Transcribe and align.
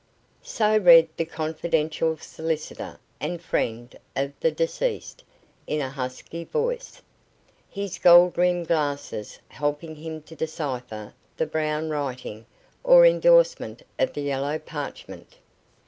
So 0.41 0.77
read 0.79 1.09
the 1.15 1.25
confidential 1.25 2.17
solicitor 2.17 2.97
and 3.19 3.39
friend 3.39 3.95
of 4.15 4.33
the 4.39 4.49
deceased, 4.49 5.23
in 5.67 5.79
a 5.79 5.91
husky 5.91 6.43
voice, 6.43 7.03
his 7.69 7.99
gold 7.99 8.35
rimmed 8.35 8.67
glasses 8.67 9.37
helping 9.49 9.97
him 9.97 10.23
to 10.23 10.35
decipher 10.35 11.13
the 11.37 11.45
brown 11.45 11.91
writing 11.91 12.47
or 12.83 13.05
endorsement 13.05 13.83
of 13.99 14.13
the 14.13 14.21
yellow 14.21 14.57
parchment. 14.57 15.35